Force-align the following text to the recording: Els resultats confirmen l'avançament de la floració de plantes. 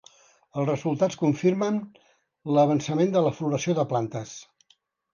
Els 0.61 0.69
resultats 0.69 1.19
confirmen 1.25 1.77
l'avançament 2.57 3.17
de 3.19 3.25
la 3.29 3.37
floració 3.39 3.81
de 3.83 3.89
plantes. 3.95 4.37